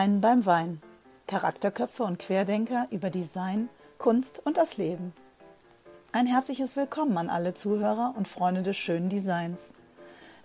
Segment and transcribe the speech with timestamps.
[0.00, 0.80] Design beim Wein.
[1.26, 5.12] Charakterköpfe und Querdenker über Design, Kunst und das Leben.
[6.10, 9.72] Ein herzliches Willkommen an alle Zuhörer und Freunde des schönen Designs.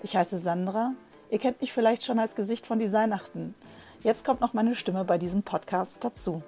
[0.03, 0.91] Ich heiße Sandra.
[1.29, 3.55] Ihr kennt mich vielleicht schon als Gesicht von Designachten.
[4.03, 6.43] Jetzt kommt noch meine Stimme bei diesem Podcast dazu.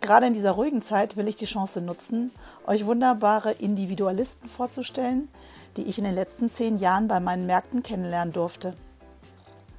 [0.00, 2.30] Gerade in dieser ruhigen Zeit will ich die Chance nutzen,
[2.66, 5.28] euch wunderbare Individualisten vorzustellen,
[5.76, 8.78] die ich in den letzten zehn Jahren bei meinen Märkten kennenlernen durfte.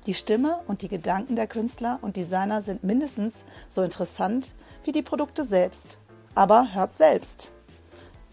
[0.05, 4.53] Die Stimme und die Gedanken der Künstler und Designer sind mindestens so interessant
[4.83, 5.99] wie die Produkte selbst.
[6.35, 7.51] Aber hört selbst.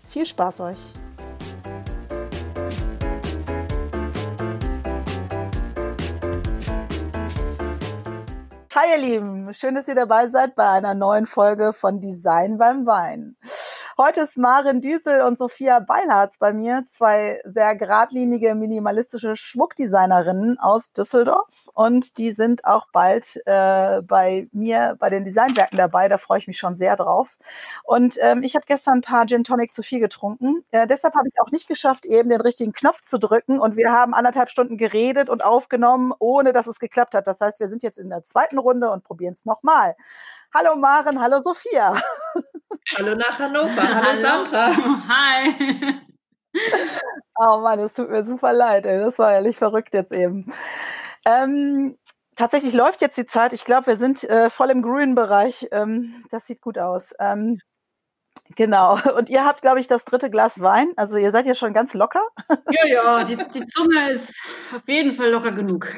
[0.05, 0.95] Viel Spaß euch!
[8.75, 12.87] Hi ihr Lieben, schön, dass ihr dabei seid bei einer neuen Folge von Design beim
[12.87, 13.37] Wein.
[13.98, 20.92] Heute ist Marin Düsel und Sophia Beilharz bei mir, zwei sehr geradlinige, minimalistische Schmuckdesignerinnen aus
[20.92, 21.48] Düsseldorf.
[21.72, 26.08] Und die sind auch bald äh, bei mir bei den Designwerken dabei.
[26.08, 27.38] Da freue ich mich schon sehr drauf.
[27.84, 30.62] Und ähm, ich habe gestern ein paar Gin Tonic zu viel getrunken.
[30.72, 33.58] Äh, deshalb habe ich auch nicht geschafft, eben den richtigen Knopf zu drücken.
[33.58, 37.27] Und wir haben anderthalb Stunden geredet und aufgenommen, ohne dass es geklappt hat.
[37.27, 39.97] Das heißt, wir sind jetzt in der zweiten Runde und probieren es nochmal.
[40.53, 41.97] Hallo Maren, hallo Sophia.
[42.97, 44.20] Hallo nach Hannover, hallo, hallo.
[44.20, 44.77] Sandra.
[45.09, 46.00] Hi.
[47.39, 48.98] Oh Mann, es tut mir super leid, ey.
[48.98, 50.53] das war ehrlich verrückt jetzt eben.
[51.25, 51.98] Ähm,
[52.34, 53.53] tatsächlich läuft jetzt die Zeit.
[53.53, 55.67] Ich glaube, wir sind äh, voll im grünen Bereich.
[55.70, 57.12] Ähm, das sieht gut aus.
[57.19, 57.61] Ähm,
[58.55, 58.98] genau.
[59.17, 60.92] Und ihr habt, glaube ich, das dritte Glas Wein.
[60.97, 62.27] Also ihr seid ja schon ganz locker.
[62.70, 64.41] Ja, ja, die, die Zunge ist
[64.75, 65.89] auf jeden Fall locker genug.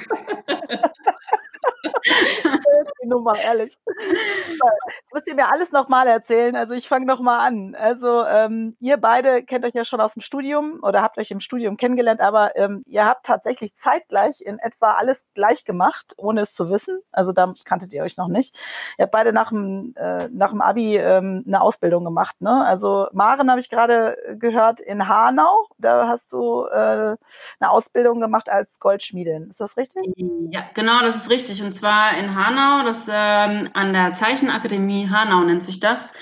[3.02, 3.76] die Nummer, ehrlich.
[3.86, 6.56] Jetzt müsst ihr mir alles nochmal erzählen.
[6.56, 7.74] Also ich fange nochmal an.
[7.74, 11.40] Also ähm, ihr beide kennt euch ja schon aus dem Studium oder habt euch im
[11.40, 16.54] Studium kennengelernt, aber ähm, ihr habt tatsächlich zeitgleich in etwa alles gleich gemacht, ohne es
[16.54, 17.00] zu wissen.
[17.12, 18.56] Also da kanntet ihr euch noch nicht.
[18.98, 22.40] Ihr habt beide nach dem, äh, nach dem Abi ähm, eine Ausbildung gemacht.
[22.40, 22.64] Ne?
[22.64, 25.66] Also Maren habe ich gerade gehört in Hanau.
[25.78, 27.16] Da hast du äh,
[27.60, 29.48] eine Ausbildung gemacht als Goldschmiedin.
[29.48, 30.02] Ist das richtig?
[30.50, 31.47] Ja, genau, das ist richtig.
[31.48, 36.12] Und zwar in Hanau, das ähm, an der Zeichenakademie Hanau nennt sich das.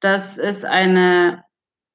[0.00, 1.42] Das ist eine,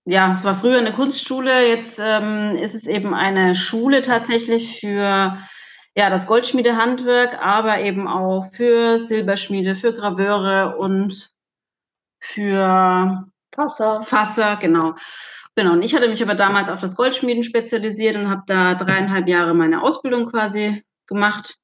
[0.06, 5.38] ja, es war früher eine Kunstschule, jetzt ähm, ist es eben eine Schule tatsächlich für
[5.96, 11.32] ja, das Goldschmiedehandwerk, aber eben auch für Silberschmiede, für Graveure und
[12.20, 14.02] für Fasser.
[14.02, 14.96] Fasser, genau.
[15.56, 19.28] Genau, und ich hatte mich aber damals auf das Goldschmieden spezialisiert und habe da dreieinhalb
[19.28, 21.58] Jahre meine Ausbildung quasi gemacht.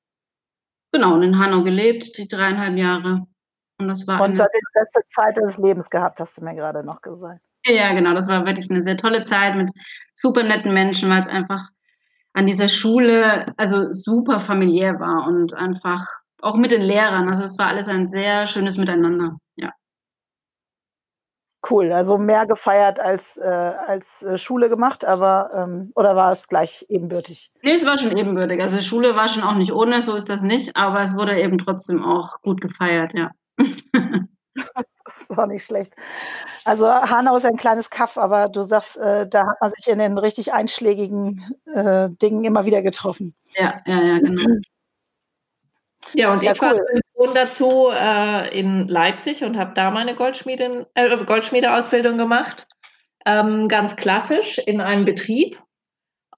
[0.96, 3.18] Genau, und in Hanau gelebt, die dreieinhalb Jahre.
[3.78, 4.22] Und das war.
[4.22, 7.42] Und dann die beste Zeit des Lebens gehabt, hast du mir gerade noch gesagt.
[7.66, 9.70] Ja, genau, das war wirklich eine sehr tolle Zeit mit
[10.14, 11.68] super netten Menschen, weil es einfach
[12.32, 16.08] an dieser Schule also super familiär war und einfach
[16.42, 17.28] auch mit den Lehrern.
[17.28, 19.34] Also es war alles ein sehr schönes Miteinander.
[19.58, 19.74] Ja.
[21.70, 26.48] Cool, also mehr gefeiert als, äh, als äh, Schule gemacht, aber ähm, oder war es
[26.48, 27.52] gleich ebenbürtig?
[27.64, 28.62] Nee, es war schon ebenbürtig.
[28.62, 31.58] Also Schule war schon auch nicht ohne, so ist das nicht, aber es wurde eben
[31.58, 33.32] trotzdem auch gut gefeiert, ja.
[33.58, 35.96] das ist auch nicht schlecht.
[36.66, 40.00] Also Hanau ist ein kleines Kaff, aber du sagst, äh, da hat man sich in
[40.00, 43.36] den richtig einschlägigen äh, Dingen immer wieder getroffen.
[43.56, 44.60] Ja, ja, ja, genau.
[46.14, 46.70] Ja, und ja, ich cool.
[46.70, 47.02] war
[47.34, 52.68] dazu äh, in Leipzig und habe da meine äh, Goldschmiedeausbildung gemacht.
[53.26, 55.60] Ähm, ganz klassisch in einem Betrieb,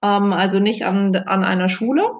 [0.02, 2.12] ähm, also nicht an, an einer Schule.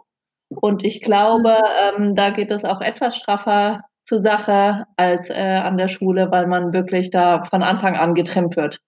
[0.50, 1.56] Und ich glaube,
[1.96, 6.46] ähm, da geht es auch etwas straffer zur Sache als äh, an der Schule, weil
[6.46, 8.78] man wirklich da von Anfang an getrimmt wird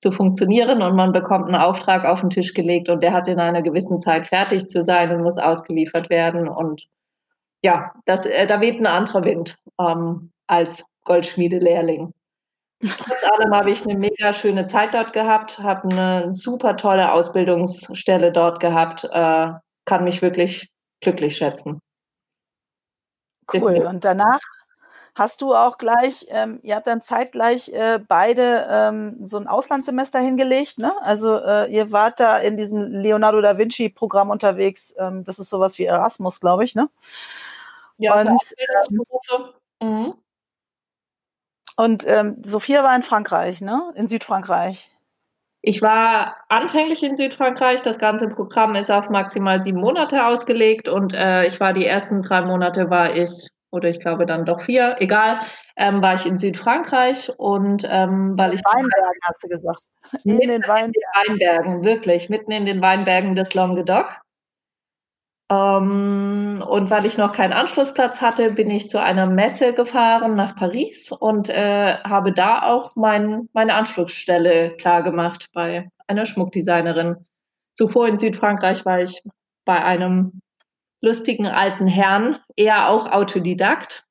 [0.00, 3.40] zu funktionieren und man bekommt einen Auftrag auf den Tisch gelegt und der hat in
[3.40, 6.86] einer gewissen Zeit fertig zu sein und muss ausgeliefert werden und
[7.64, 12.12] ja, das, äh, da weht ein anderer Wind ähm, als Goldschmiedelehrling.
[12.82, 18.32] Trotz allem habe ich eine mega schöne Zeit dort gehabt, habe eine super tolle Ausbildungsstelle
[18.32, 19.52] dort gehabt, äh,
[19.86, 20.68] kann mich wirklich
[21.00, 21.80] glücklich schätzen.
[23.50, 23.86] Cool.
[23.86, 24.40] Und danach
[25.14, 30.18] hast du auch gleich, ähm, ihr habt dann zeitgleich äh, beide ähm, so ein Auslandssemester
[30.18, 30.92] hingelegt, ne?
[31.02, 34.94] Also äh, ihr wart da in diesem Leonardo da Vinci Programm unterwegs.
[34.98, 36.90] Ähm, das ist sowas wie Erasmus, glaube ich, ne?
[37.98, 40.14] Ja, und, ähm, mhm.
[41.76, 43.92] und ähm, Sophia war in Frankreich, ne?
[43.94, 44.90] In Südfrankreich.
[45.66, 47.80] Ich war anfänglich in Südfrankreich.
[47.80, 52.20] Das ganze Programm ist auf maximal sieben Monate ausgelegt und äh, ich war die ersten
[52.20, 55.40] drei Monate war ich oder ich glaube dann doch vier, egal,
[55.76, 59.82] ähm, war ich in Südfrankreich und ähm, weil ich Weinbergen hast du gesagt.
[60.22, 60.84] In den, Weinbergen.
[60.84, 64.20] in den Weinbergen, wirklich mitten in den Weinbergen des Languedoc.
[65.50, 70.56] Ähm, und weil ich noch keinen Anschlussplatz hatte, bin ich zu einer Messe gefahren nach
[70.56, 77.26] Paris und äh, habe da auch mein, meine Anschlussstelle klargemacht bei einer Schmuckdesignerin.
[77.74, 79.22] Zuvor in Südfrankreich war ich
[79.64, 80.40] bei einem
[81.02, 84.04] lustigen alten Herrn, eher auch Autodidakt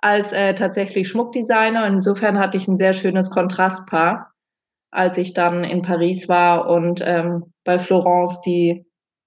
[0.00, 1.86] als äh, tatsächlich Schmuckdesigner.
[1.86, 4.32] Insofern hatte ich ein sehr schönes Kontrastpaar,
[4.90, 8.84] als ich dann in Paris war und ähm, bei Florence, die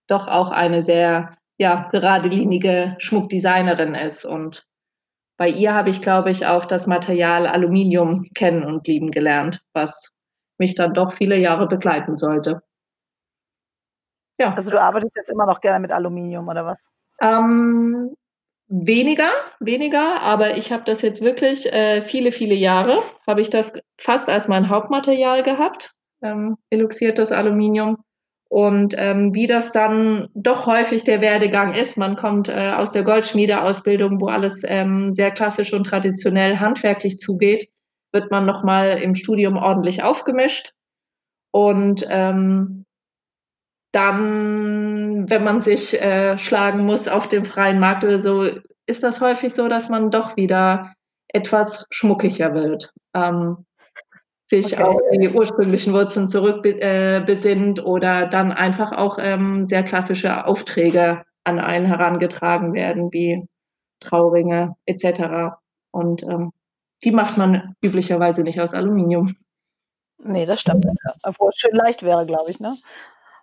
[0.08, 4.26] doch auch eine sehr ja, geradelinige Schmuckdesignerin ist.
[4.26, 4.66] Und
[5.38, 10.16] bei ihr habe ich, glaube ich, auch das Material Aluminium kennen und lieben gelernt, was
[10.58, 12.62] mich dann doch viele Jahre begleiten sollte.
[14.38, 14.54] Ja.
[14.54, 16.90] Also du arbeitest jetzt immer noch gerne mit Aluminium oder was?
[17.22, 18.16] Ähm,
[18.68, 23.74] weniger, weniger, aber ich habe das jetzt wirklich äh, viele, viele Jahre, habe ich das
[23.98, 27.98] fast als mein Hauptmaterial gehabt, ähm, eluxiertes Aluminium.
[28.48, 33.04] Und ähm, wie das dann doch häufig der Werdegang ist, man kommt äh, aus der
[33.04, 37.70] Goldschmiedeausbildung, wo alles ähm, sehr klassisch und traditionell handwerklich zugeht,
[38.14, 40.74] wird man nochmal im Studium ordentlich aufgemischt.
[41.52, 42.86] Und ähm,
[43.92, 48.50] dann, wenn man sich äh, schlagen muss auf dem freien Markt oder so,
[48.86, 50.94] ist das häufig so, dass man doch wieder
[51.30, 52.92] etwas schmuckiger wird.
[53.14, 53.66] Ähm,
[54.48, 54.84] sich okay.
[54.84, 61.60] auf die ursprünglichen Wurzeln zurückbesinnt äh, oder dann einfach auch ähm, sehr klassische Aufträge an
[61.60, 63.48] einen herangetragen werden, wie
[64.00, 65.56] Trauringe etc.
[65.92, 66.52] Und ähm,
[67.04, 69.34] die macht man üblicherweise nicht aus Aluminium.
[70.18, 70.86] Nee, das stimmt.
[71.24, 72.78] Obwohl es schön leicht wäre, glaube ich, ne?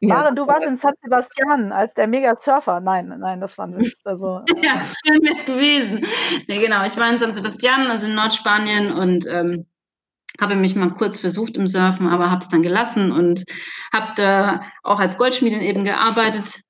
[0.00, 0.16] Ja.
[0.16, 2.81] Maren, du warst in San Sebastian als der Mega-Surfer.
[2.81, 3.94] Nein, nein, das war ein Witz.
[4.02, 6.05] Also, ja, schön wäre es gewesen.
[6.48, 6.84] Nee, genau.
[6.84, 9.66] Ich war in San Sebastian, also in Nordspanien und ähm,
[10.40, 13.44] habe mich mal kurz versucht im Surfen, aber habe es dann gelassen und
[13.93, 16.62] habe da auch als Goldschmiedin eben gearbeitet.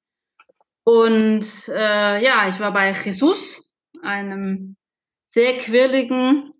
[0.85, 3.73] Und äh, ja, ich war bei Jesus,
[4.03, 4.77] einem
[5.31, 6.53] sehr quirligen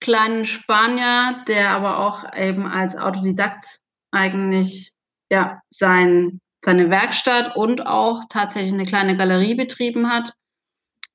[0.00, 3.80] kleinen Spanier, der aber auch eben als Autodidakt
[4.10, 4.92] eigentlich
[5.30, 10.32] ja sein, seine Werkstatt und auch tatsächlich eine kleine Galerie betrieben hat.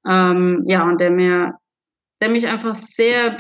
[0.06, 1.58] Ähm, ja, und der mir,
[2.22, 3.38] der mich einfach sehr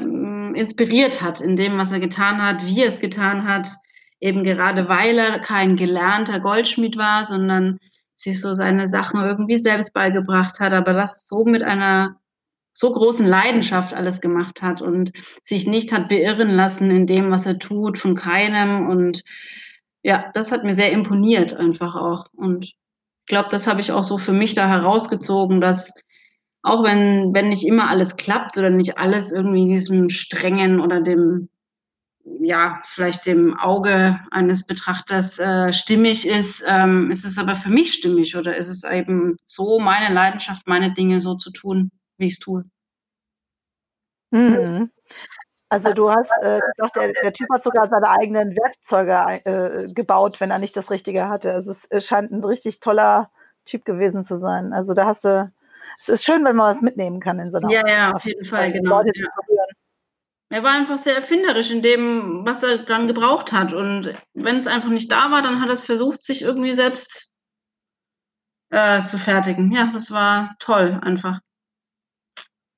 [0.56, 3.68] inspiriert hat in dem, was er getan hat, wie er es getan hat,
[4.20, 7.80] eben gerade weil er kein gelernter Goldschmied war, sondern
[8.16, 12.22] sich so seine Sachen irgendwie selbst beigebracht hat, aber das so mit einer
[12.74, 15.12] so großen Leidenschaft alles gemacht hat und
[15.44, 18.88] sich nicht hat beirren lassen in dem, was er tut, von keinem.
[18.88, 19.24] Und
[20.04, 22.28] ja, das hat mir sehr imponiert einfach auch.
[22.34, 22.78] Und ich
[23.26, 26.02] glaube, das habe ich auch so für mich da herausgezogen, dass
[26.64, 31.50] auch wenn, wenn nicht immer alles klappt oder nicht alles irgendwie diesem strengen oder dem,
[32.24, 37.94] ja, vielleicht dem Auge eines Betrachters äh, stimmig ist, ähm, ist es aber für mich
[37.94, 42.34] stimmig oder ist es eben so meine Leidenschaft, meine Dinge so zu tun, wie ich
[42.34, 42.64] es tue.
[44.30, 44.92] Mhm.
[45.68, 50.42] Also du hast äh, gesagt, der, der, Typ hat sogar seine eigenen Werkzeuge äh, gebaut,
[50.42, 51.54] wenn er nicht das Richtige hatte.
[51.54, 53.32] Also es scheint ein richtig toller
[53.64, 54.74] Typ gewesen zu sein.
[54.74, 55.50] Also da hast du
[56.00, 58.46] es ist schön, wenn man was mitnehmen kann in so einer Ja, ja, auf jeden
[58.46, 59.02] Fall, genau.
[59.04, 59.12] Ja.
[60.50, 63.74] Er war einfach sehr erfinderisch in dem, was er dann gebraucht hat.
[63.74, 67.32] Und wenn es einfach nicht da war, dann hat er es versucht, sich irgendwie selbst
[68.70, 69.72] äh, zu fertigen.
[69.72, 71.40] Ja, das war toll einfach.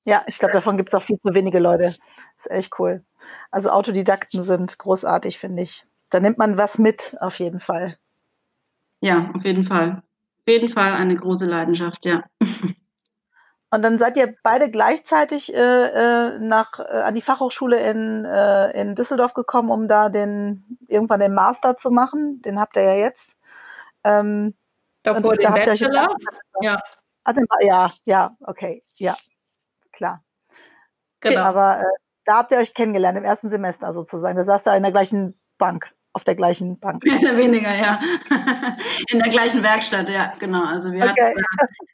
[0.06, 1.96] Ja, ich glaube, davon gibt es auch viel zu wenige Leute.
[2.36, 3.04] Das ist echt cool.
[3.50, 5.86] Also Autodidakten sind großartig, finde ich.
[6.10, 7.98] Da nimmt man was mit, auf jeden Fall.
[9.00, 10.04] Ja, auf jeden Fall.
[10.42, 12.24] Auf jeden Fall eine große Leidenschaft, ja.
[13.74, 18.70] Und dann seid ihr beide gleichzeitig äh, äh, nach, äh, an die Fachhochschule in, äh,
[18.80, 22.40] in Düsseldorf gekommen, um da den irgendwann den Master zu machen.
[22.44, 23.36] Den habt ihr ja jetzt.
[24.04, 24.54] Ähm,
[25.02, 26.16] Davor den Bachelor?
[26.62, 26.80] Ja.
[27.24, 29.18] Also, ja, ja, okay, ja,
[29.92, 30.24] klar.
[31.22, 31.42] Genau.
[31.42, 34.38] Aber äh, da habt ihr euch kennengelernt im ersten Semester sozusagen.
[34.38, 37.04] Da saßt ihr in der gleichen Bank auf der gleichen Bank.
[37.04, 38.00] Mehr oder weniger, ja.
[39.10, 40.64] In der gleichen Werkstatt, ja, genau.
[40.64, 41.34] Also wir okay.
[41.34, 41.44] hatten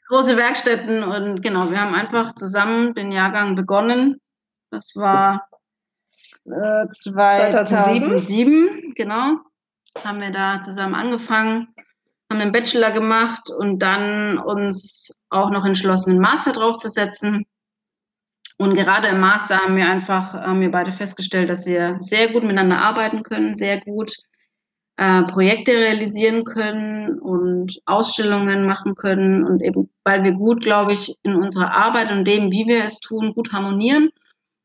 [0.10, 4.20] große Werkstätten und genau, wir haben einfach zusammen den Jahrgang begonnen.
[4.72, 5.48] Das war
[6.46, 8.02] äh, 2007.
[8.02, 9.38] 2007, genau.
[10.04, 11.74] Haben wir da zusammen angefangen,
[12.32, 17.46] haben einen Bachelor gemacht und dann uns auch noch entschlossen, einen Master draufzusetzen.
[18.58, 22.44] Und gerade im Master haben wir einfach, haben wir beide festgestellt, dass wir sehr gut
[22.44, 24.16] miteinander arbeiten können, sehr gut
[25.00, 31.16] äh, Projekte realisieren können und Ausstellungen machen können und eben, weil wir gut, glaube ich,
[31.24, 34.10] in unserer Arbeit und dem, wie wir es tun, gut harmonieren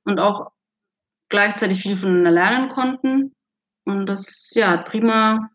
[0.05, 0.51] und auch
[1.29, 3.33] gleichzeitig viel voneinander lernen konnten.
[3.85, 5.51] Und das, ja, prima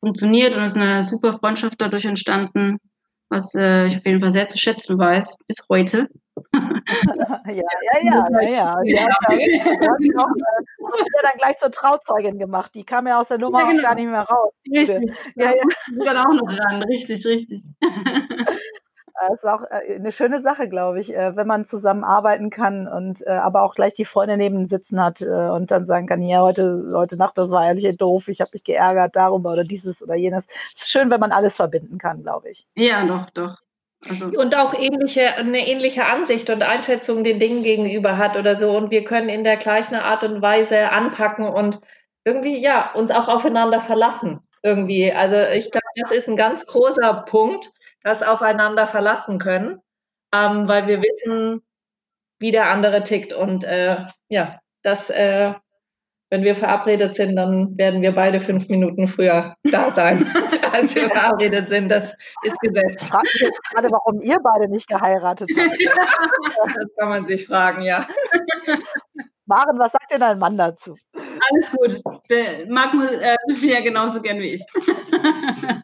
[0.00, 2.78] funktioniert und es ist eine super Freundschaft dadurch entstanden.
[3.30, 6.04] was äh, ich auf jeden Fall sehr zu schätzen weiß, bis heute.
[6.54, 7.64] ja, ja,
[8.02, 8.76] ja, ja, ja.
[8.84, 10.26] Die hat ja,
[11.22, 12.74] dann gleich zur Trauzeugin gemacht.
[12.74, 13.82] Die kam ja aus der Nummer ja, genau.
[13.82, 14.52] gar nicht mehr raus.
[14.70, 15.10] Richtig.
[15.36, 16.04] Ja, ja.
[16.04, 16.82] dann auch noch dran.
[16.84, 17.62] Richtig, richtig.
[19.20, 22.88] Das ist auch äh, eine schöne Sache, glaube ich, äh, wenn man zusammen arbeiten kann
[22.88, 26.40] und äh, aber auch gleich die Freunde neben sitzen hat und dann sagen kann, ja,
[26.40, 30.14] heute, heute Nacht, das war ehrlich doof, ich habe mich geärgert darüber oder dieses oder
[30.14, 30.46] jenes.
[30.74, 32.66] Es ist schön, wenn man alles verbinden kann, glaube ich.
[32.76, 33.58] Ja, doch, doch.
[34.08, 34.26] Also.
[34.26, 38.70] Und auch ähnliche, eine ähnliche Ansicht und Einschätzung den Dingen gegenüber hat oder so.
[38.76, 41.80] Und wir können in der gleichen Art und Weise anpacken und
[42.24, 44.40] irgendwie, ja, uns auch aufeinander verlassen.
[44.62, 45.12] Irgendwie.
[45.12, 47.70] Also ich glaube, das ist ein ganz großer Punkt,
[48.02, 49.80] das aufeinander verlassen können,
[50.34, 51.62] ähm, weil wir wissen,
[52.38, 53.32] wie der andere tickt.
[53.32, 53.96] Und äh,
[54.28, 55.54] ja, das, äh,
[56.30, 60.24] wenn wir verabredet sind, dann werden wir beide fünf Minuten früher da sein,
[60.72, 61.88] als wir verabredet sind.
[61.88, 63.04] Das ist Gesetz.
[63.04, 65.76] Fragt mich gerade, warum ihr beide nicht geheiratet habt.
[66.76, 68.06] das kann man sich fragen, ja.
[69.46, 70.94] Maren, was sagt denn dein Mann dazu?
[71.12, 72.00] Alles gut.
[72.68, 74.62] Mag äh, Sophia genauso gern wie ich.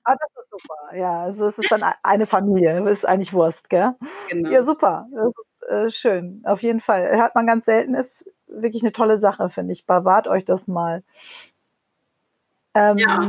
[0.05, 0.97] ah, das ist super.
[0.97, 2.81] Ja, also es ist dann eine Familie.
[2.85, 3.95] Das ist eigentlich Wurst, gell?
[4.29, 4.51] Genau.
[4.51, 5.07] Ja, super.
[5.13, 6.43] Das ist äh, schön.
[6.45, 7.17] Auf jeden Fall.
[7.17, 7.95] Hört man ganz selten.
[7.95, 9.87] Ist wirklich eine tolle Sache, finde ich.
[9.87, 11.03] Bewahrt euch das mal.
[12.75, 13.29] Ähm, ja.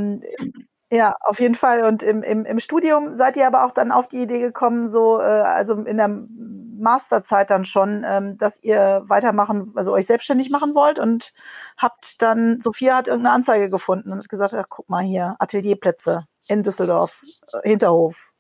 [0.89, 1.84] Ja, auf jeden Fall.
[1.84, 5.20] Und im, im, im Studium seid ihr aber auch dann auf die Idee gekommen, so,
[5.20, 10.75] äh, also in der Masterzeit dann schon, ähm, dass ihr weitermachen, also euch selbstständig machen
[10.75, 11.34] wollt und
[11.77, 16.25] habt dann, Sophia hat irgendeine Anzeige gefunden und hat gesagt, ach, guck mal hier, Atelierplätze
[16.48, 18.32] in Düsseldorf, äh, Hinterhof.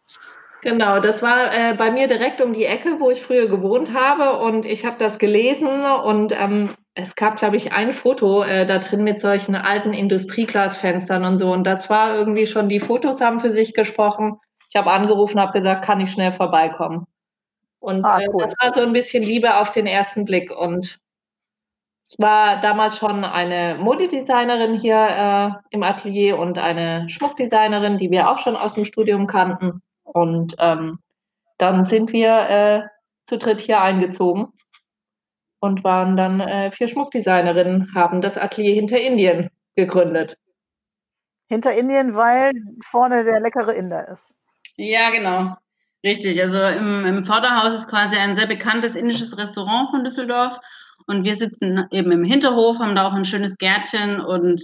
[0.67, 4.37] Genau, das war äh, bei mir direkt um die Ecke, wo ich früher gewohnt habe
[4.43, 8.79] und ich habe das gelesen und ähm, es gab, glaube ich, ein Foto äh, da
[8.79, 13.39] drin mit solchen alten Industrieglasfenstern und so und das war irgendwie schon, die Fotos haben
[13.39, 14.41] für sich gesprochen.
[14.69, 17.05] Ich habe angerufen, habe gesagt, kann ich schnell vorbeikommen.
[17.79, 18.41] Und ah, äh, cool.
[18.41, 20.99] äh, das war so ein bisschen Liebe auf den ersten Blick und
[22.05, 28.29] es war damals schon eine Modedesignerin hier äh, im Atelier und eine Schmuckdesignerin, die wir
[28.29, 29.81] auch schon aus dem Studium kannten.
[30.13, 30.99] Und ähm,
[31.57, 32.81] dann sind wir äh,
[33.25, 34.47] zu dritt hier eingezogen
[35.59, 40.37] und waren dann äh, vier Schmuckdesignerinnen, haben das Atelier hinter Indien gegründet.
[41.49, 42.51] Hinter Indien, weil
[42.83, 44.31] vorne der leckere Inder ist.
[44.77, 45.55] Ja, genau.
[46.03, 46.41] Richtig.
[46.41, 50.59] Also im, im Vorderhaus ist quasi ein sehr bekanntes indisches Restaurant von Düsseldorf.
[51.07, 54.61] Und wir sitzen eben im Hinterhof, haben da auch ein schönes Gärtchen und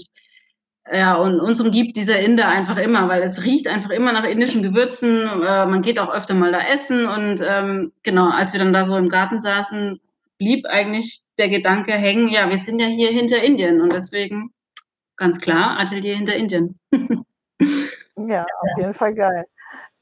[0.92, 4.64] ja, und uns umgibt dieser Inder einfach immer, weil es riecht einfach immer nach indischen
[4.64, 5.22] Gewürzen.
[5.22, 7.08] Äh, man geht auch öfter mal da essen.
[7.08, 10.02] Und ähm, genau, als wir dann da so im Garten saßen,
[10.38, 14.52] blieb eigentlich der Gedanke hängen, ja, wir sind ja hier hinter Indien und deswegen
[15.16, 16.78] ganz klar Atelier hinter Indien.
[18.18, 19.46] ja, auf jeden Fall geil.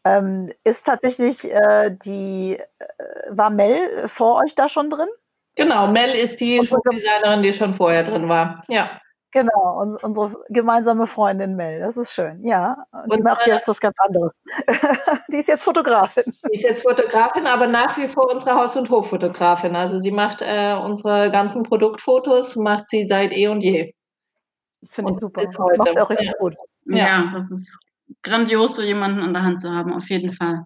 [0.03, 2.85] Ähm, ist tatsächlich äh, die, äh,
[3.29, 5.09] war Mel vor euch da schon drin?
[5.55, 8.63] Genau, Mel ist die Designerin, die schon vorher drin war.
[8.67, 8.99] Ja.
[9.31, 12.75] Genau, und unsere gemeinsame Freundin Mel, das ist schön, ja.
[12.91, 14.41] Und, die macht äh, jetzt was ganz anderes.
[15.31, 16.23] die ist jetzt Fotografin.
[16.49, 19.75] Die ist jetzt Fotografin, aber nach wie vor unsere Haus- und Hoffotografin.
[19.75, 23.93] Also sie macht äh, unsere ganzen Produktfotos, macht sie seit eh und je.
[24.81, 25.43] Das finde ich super.
[25.43, 26.33] Das macht sie auch richtig ja.
[26.37, 26.55] gut.
[26.85, 26.97] Ja.
[26.97, 27.79] ja, das ist
[28.23, 30.65] grandios, so jemanden an der Hand zu haben, auf jeden Fall.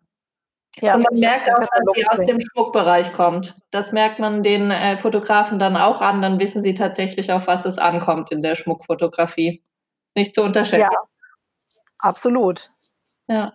[0.82, 3.55] Ja, und man merkt auch, dass sie aus dem Schmuckbereich kommt.
[3.72, 7.65] Das merkt man den äh, Fotografen dann auch an, dann wissen sie tatsächlich, auf was
[7.65, 9.63] es ankommt in der Schmuckfotografie.
[10.15, 10.82] Nicht zu unterschätzen.
[10.82, 11.00] Ja,
[11.98, 12.72] absolut.
[13.27, 13.53] Ja.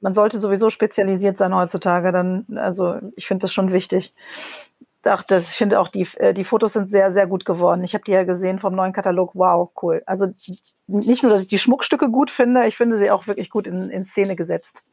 [0.00, 2.10] Man sollte sowieso spezialisiert sein heutzutage.
[2.10, 4.12] Dann, also ich finde das schon wichtig.
[5.04, 7.84] Ach, das, ich finde auch, die, äh, die Fotos sind sehr, sehr gut geworden.
[7.84, 9.32] Ich habe die ja gesehen vom neuen Katalog.
[9.34, 10.02] Wow, cool.
[10.06, 10.28] Also
[10.86, 13.90] nicht nur, dass ich die Schmuckstücke gut finde, ich finde sie auch wirklich gut in,
[13.90, 14.84] in Szene gesetzt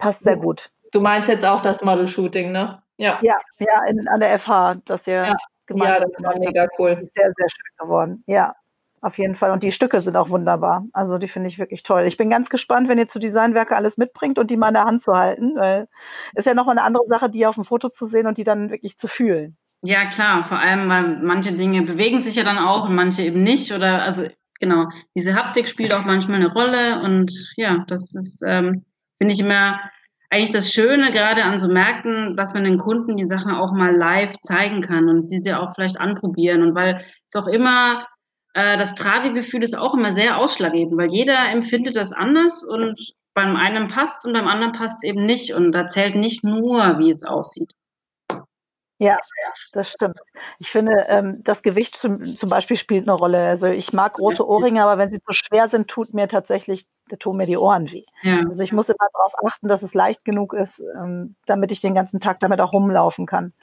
[0.00, 0.70] passt sehr gut.
[0.92, 2.82] Du meinst jetzt auch das Model-Shooting, ne?
[2.96, 3.18] Ja.
[3.22, 5.34] Ja, ja in, an der FH, das ihr ja,
[5.68, 6.90] ja das war mega cool.
[6.90, 8.24] Das ist sehr, sehr schön geworden.
[8.26, 8.54] Ja,
[9.00, 9.50] auf jeden Fall.
[9.50, 10.84] Und die Stücke sind auch wunderbar.
[10.92, 12.02] Also die finde ich wirklich toll.
[12.02, 14.84] Ich bin ganz gespannt, wenn ihr zu Designwerke alles mitbringt und die mal in der
[14.84, 15.88] Hand zu halten, weil
[16.34, 18.70] ist ja nochmal eine andere Sache, die auf dem Foto zu sehen und die dann
[18.70, 19.56] wirklich zu fühlen.
[19.82, 20.44] Ja, klar.
[20.44, 23.72] Vor allem, weil manche Dinge bewegen sich ja dann auch und manche eben nicht.
[23.72, 24.28] Oder also
[24.58, 28.84] genau, diese Haptik spielt auch manchmal eine Rolle und ja, das ist ähm,
[29.20, 29.78] finde ich immer
[30.30, 33.94] eigentlich das Schöne gerade an so Märkten, dass man den Kunden die Sachen auch mal
[33.94, 36.62] live zeigen kann und sie sie auch vielleicht anprobieren.
[36.62, 38.06] Und weil es auch immer,
[38.54, 42.98] äh, das Tragegefühl ist auch immer sehr ausschlaggebend, weil jeder empfindet das anders und
[43.34, 45.52] beim einen passt und beim anderen passt es eben nicht.
[45.52, 47.72] Und da zählt nicht nur, wie es aussieht.
[49.00, 49.16] Ja,
[49.72, 50.18] das stimmt.
[50.58, 53.48] Ich finde, ähm, das Gewicht zum, zum Beispiel spielt eine Rolle.
[53.48, 57.16] Also ich mag große Ohrringe, aber wenn sie zu schwer sind, tut mir tatsächlich, da
[57.16, 58.04] tun mir die Ohren weh.
[58.20, 58.40] Ja.
[58.46, 61.94] Also ich muss immer darauf achten, dass es leicht genug ist, ähm, damit ich den
[61.94, 63.54] ganzen Tag damit auch rumlaufen kann.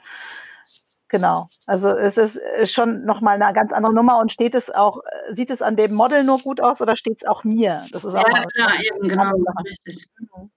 [1.06, 1.48] Genau.
[1.66, 5.34] Also es ist äh, schon nochmal eine ganz andere Nummer und steht es auch, äh,
[5.34, 7.86] sieht es an dem Model nur gut aus oder steht es auch mir?
[7.92, 9.32] Das ist auch ja, klar, eben, genau,
[9.64, 10.04] richtig.
[10.18, 10.50] Mhm.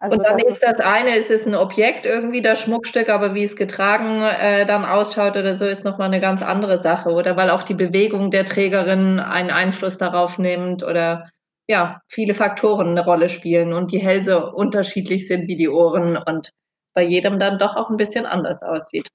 [0.00, 3.42] Also und dann ist das eine, es ist ein Objekt irgendwie das Schmuckstück, aber wie
[3.42, 7.50] es getragen äh, dann ausschaut oder so, ist nochmal eine ganz andere Sache, oder weil
[7.50, 11.28] auch die Bewegung der Trägerin einen Einfluss darauf nimmt oder
[11.68, 16.50] ja, viele Faktoren eine Rolle spielen und die Hälse unterschiedlich sind wie die Ohren und
[16.94, 19.08] bei jedem dann doch auch ein bisschen anders aussieht.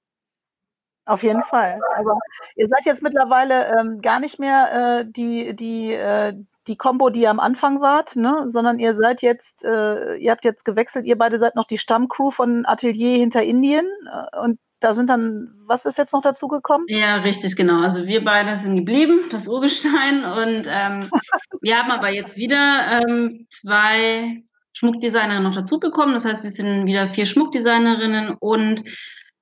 [1.06, 1.80] Auf jeden Fall.
[1.98, 2.18] Aber
[2.56, 6.34] ihr seid jetzt mittlerweile ähm, gar nicht mehr äh, die, die, äh,
[6.68, 8.44] die Combo, die ihr am Anfang wart, ne?
[8.48, 12.32] sondern ihr seid jetzt, äh, ihr habt jetzt gewechselt, ihr beide seid noch die Stammcrew
[12.32, 16.86] von Atelier hinter Indien äh, und da sind dann, was ist jetzt noch dazu gekommen?
[16.90, 17.80] Ja, richtig, genau.
[17.80, 21.10] Also wir beide sind geblieben, das Urgestein und ähm,
[21.62, 24.44] wir haben aber jetzt wieder ähm, zwei
[24.74, 26.14] Schmuckdesignerinnen noch dazu bekommen.
[26.14, 28.84] Das heißt, wir sind wieder vier Schmuckdesignerinnen und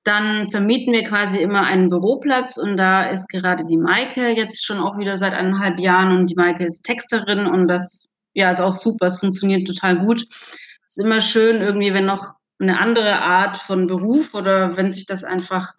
[0.04, 4.80] dann vermieten wir quasi immer einen Büroplatz und da ist gerade die Maike jetzt schon
[4.80, 8.72] auch wieder seit eineinhalb Jahren und die Maike ist Texterin und das ja ist auch
[8.72, 10.26] super, es funktioniert total gut.
[10.86, 15.06] Es ist immer schön irgendwie, wenn noch eine andere Art von Beruf oder wenn sich
[15.06, 15.72] das einfach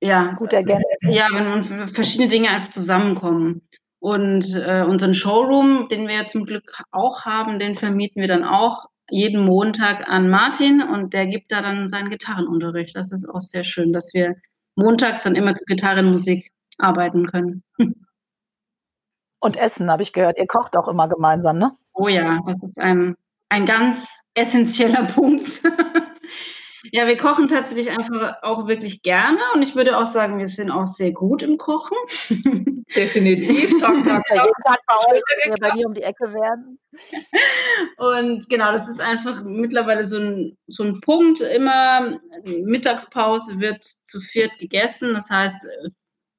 [0.00, 0.84] ja gut ergänzt.
[1.02, 3.62] Ja, wenn verschiedene Dinge einfach zusammenkommen.
[4.00, 8.44] Und äh, unseren Showroom, den wir ja zum Glück auch haben, den vermieten wir dann
[8.44, 12.96] auch jeden Montag an Martin und der gibt da dann seinen Gitarrenunterricht.
[12.96, 14.36] Das ist auch sehr schön, dass wir
[14.76, 17.62] montags dann immer zu Gitarrenmusik arbeiten können.
[19.40, 20.36] Und Essen, habe ich gehört.
[20.36, 21.72] Ihr kocht auch immer gemeinsam, ne?
[21.92, 23.14] Oh ja, das ist ein,
[23.48, 25.62] ein ganz essentieller Punkt.
[26.92, 30.70] Ja, wir kochen tatsächlich einfach auch wirklich gerne und ich würde auch sagen, wir sind
[30.70, 31.96] auch sehr gut im Kochen.
[32.96, 33.78] Definitiv.
[33.80, 34.24] Tag, Tag.
[34.30, 36.78] Jeden Tag bei euch, wenn wir bei mir um die Ecke werden.
[37.96, 41.40] Und genau, das ist einfach mittlerweile so ein, so ein Punkt.
[41.40, 45.12] Immer Mittagspause wird zu viert gegessen.
[45.14, 45.66] Das heißt,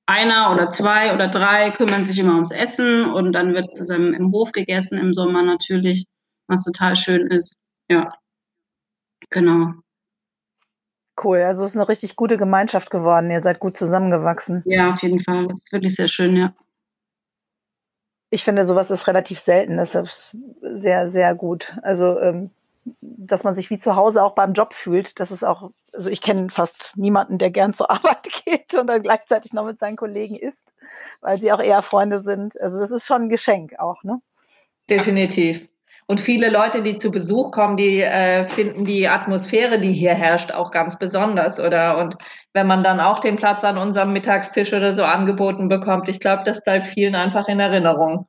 [0.10, 4.32] einer oder zwei oder drei kümmern sich immer ums Essen und dann wird zusammen im
[4.32, 6.08] Hof gegessen im Sommer natürlich,
[6.47, 7.60] was total schön ist.
[7.89, 8.12] Ja,
[9.30, 9.69] genau.
[11.21, 13.29] Cool, also es ist eine richtig gute Gemeinschaft geworden.
[13.32, 14.63] Ihr seid gut zusammengewachsen.
[14.65, 15.47] Ja, auf jeden Fall.
[15.47, 16.53] Das ist wirklich sehr schön, ja.
[18.29, 19.77] Ich finde, sowas ist relativ selten.
[19.77, 21.73] Das ist sehr, sehr gut.
[21.82, 22.51] Also, ähm,
[23.01, 26.21] dass man sich wie zu Hause auch beim Job fühlt, das ist auch, also ich
[26.21, 30.36] kenne fast niemanden, der gern zur Arbeit geht und dann gleichzeitig noch mit seinen Kollegen
[30.36, 30.73] isst,
[31.21, 32.60] weil sie auch eher Freunde sind.
[32.62, 34.21] Also das ist schon ein Geschenk auch, ne?
[34.89, 35.68] Definitiv.
[36.10, 40.52] Und viele Leute, die zu Besuch kommen, die äh, finden die Atmosphäre, die hier herrscht,
[40.52, 41.60] auch ganz besonders.
[41.60, 42.15] Oder und
[42.52, 46.41] wenn man dann auch den Platz an unserem Mittagstisch oder so angeboten bekommt, ich glaube,
[46.45, 48.28] das bleibt vielen einfach in Erinnerung.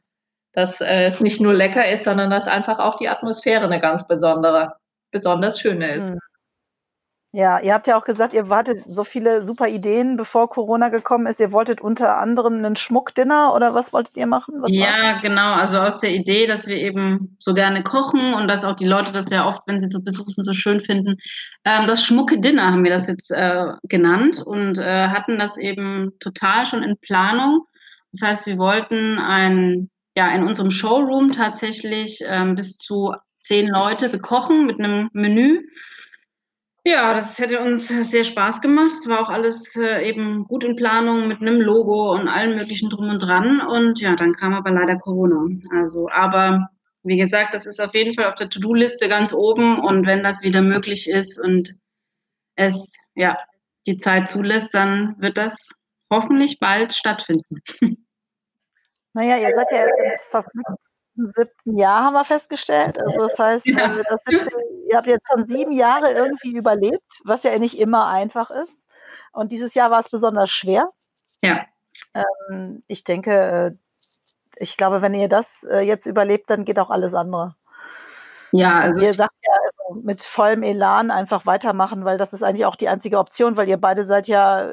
[0.52, 4.06] Dass äh, es nicht nur lecker ist, sondern dass einfach auch die Atmosphäre eine ganz
[4.06, 4.74] besondere,
[5.10, 6.10] besonders schöne ist.
[6.10, 6.18] Mhm.
[7.32, 11.28] Ja, ihr habt ja auch gesagt, ihr wartet so viele super Ideen, bevor Corona gekommen
[11.28, 11.38] ist.
[11.38, 14.60] Ihr wolltet unter anderem einen Schmuckdinner oder was wolltet ihr machen?
[14.60, 15.22] Was ja, war's?
[15.22, 15.52] genau.
[15.52, 19.12] Also aus der Idee, dass wir eben so gerne kochen und dass auch die Leute
[19.12, 21.18] das ja oft, wenn sie zu Besuch sind, so schön finden.
[21.64, 26.66] Ähm, das Schmucke-Dinner haben wir das jetzt äh, genannt und äh, hatten das eben total
[26.66, 27.64] schon in Planung.
[28.12, 34.08] Das heißt, wir wollten ein, ja, in unserem Showroom tatsächlich ähm, bis zu zehn Leute
[34.08, 35.60] bekochen mit einem Menü
[36.90, 38.92] ja, das hätte uns sehr Spaß gemacht.
[38.92, 42.90] Es war auch alles äh, eben gut in Planung mit einem Logo und allem möglichen
[42.90, 43.60] drum und dran.
[43.60, 45.46] Und ja, dann kam aber leider Corona.
[45.72, 46.68] Also, aber
[47.02, 49.78] wie gesagt, das ist auf jeden Fall auf der To-Do-Liste ganz oben.
[49.78, 51.74] Und wenn das wieder möglich ist und
[52.56, 53.36] es ja
[53.86, 55.70] die Zeit zulässt, dann wird das
[56.12, 57.62] hoffentlich bald stattfinden.
[59.12, 62.96] Naja, ihr seid ja jetzt im verflixten siebten Jahr, haben wir festgestellt.
[63.00, 64.00] Also das heißt, ja.
[64.08, 64.50] das siebte
[64.90, 68.86] ihr habt jetzt schon sieben Jahre irgendwie überlebt, was ja nicht immer einfach ist.
[69.32, 70.90] Und dieses Jahr war es besonders schwer.
[71.42, 71.64] Ja.
[72.14, 73.72] Ähm, ich denke, äh,
[74.56, 77.54] ich glaube, wenn ihr das äh, jetzt überlebt, dann geht auch alles andere.
[78.52, 79.00] Ja, also.
[79.00, 82.88] Ihr sagt ja also mit vollem Elan einfach weitermachen, weil das ist eigentlich auch die
[82.88, 84.68] einzige Option, weil ihr beide seid ja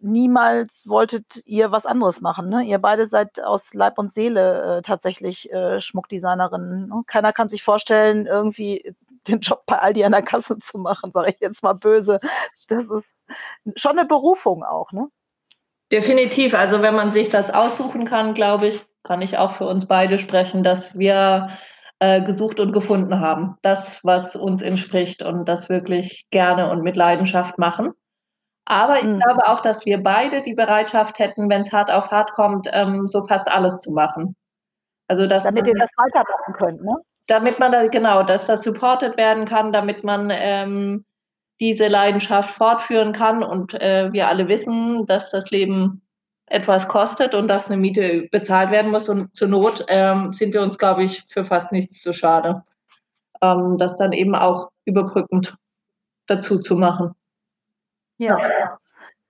[0.00, 2.48] niemals wolltet ihr was anderes machen.
[2.48, 2.64] Ne?
[2.64, 6.88] Ihr beide seid aus Leib und Seele äh, tatsächlich äh, Schmuckdesignerinnen.
[6.88, 7.02] Ne?
[7.06, 8.94] Keiner kann sich vorstellen, irgendwie
[9.30, 12.20] den Job bei Aldi an der Kasse zu machen, sage ich jetzt mal böse.
[12.68, 13.16] Das ist
[13.76, 15.08] schon eine Berufung auch, ne?
[15.92, 16.54] Definitiv.
[16.54, 20.18] Also wenn man sich das aussuchen kann, glaube ich, kann ich auch für uns beide
[20.18, 21.50] sprechen, dass wir
[21.98, 23.56] äh, gesucht und gefunden haben.
[23.62, 27.92] Das, was uns entspricht und das wirklich gerne und mit Leidenschaft machen.
[28.64, 29.18] Aber ich mhm.
[29.18, 33.08] glaube auch, dass wir beide die Bereitschaft hätten, wenn es hart auf hart kommt, ähm,
[33.08, 34.36] so fast alles zu machen.
[35.08, 36.94] Also dass damit ihr das weitermachen könnt, ne?
[37.30, 41.04] Damit man da genau, dass das supported werden kann, damit man ähm,
[41.60, 46.02] diese Leidenschaft fortführen kann und äh, wir alle wissen, dass das Leben
[46.46, 50.60] etwas kostet und dass eine Miete bezahlt werden muss und zur Not ähm, sind wir
[50.60, 52.64] uns, glaube ich, für fast nichts zu schade,
[53.40, 55.54] ähm, das dann eben auch überbrückend
[56.26, 57.12] dazu zu machen.
[58.18, 58.79] Ja.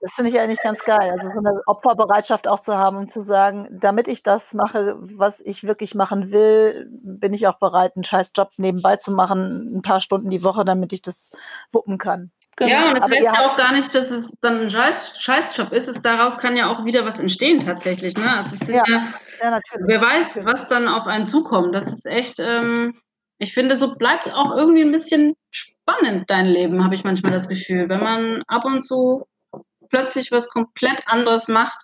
[0.01, 1.13] Das finde ich eigentlich ganz geil.
[1.13, 5.41] Also so eine Opferbereitschaft auch zu haben, um zu sagen, damit ich das mache, was
[5.41, 9.83] ich wirklich machen will, bin ich auch bereit, einen scheiß Job nebenbei zu machen, ein
[9.83, 11.31] paar Stunden die Woche, damit ich das
[11.71, 12.31] wuppen kann.
[12.57, 12.71] Genau.
[12.71, 15.89] Ja, und es heißt ja auch gar nicht, dass es dann ein Scheiß, Scheißjob ist.
[15.89, 18.17] Es, daraus kann ja auch wieder was entstehen tatsächlich.
[18.17, 18.37] Ne?
[18.39, 19.87] Es ist ja, ja, ja natürlich.
[19.87, 21.75] Wer weiß, was dann auf einen zukommt.
[21.75, 23.01] Das ist echt, ähm,
[23.39, 27.33] ich finde, so bleibt es auch irgendwie ein bisschen spannend, dein Leben, habe ich manchmal
[27.33, 27.89] das Gefühl.
[27.89, 29.27] Wenn man ab und zu
[29.91, 31.83] plötzlich was komplett anderes macht,